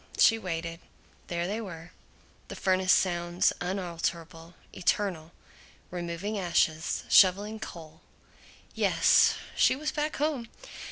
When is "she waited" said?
0.17-0.79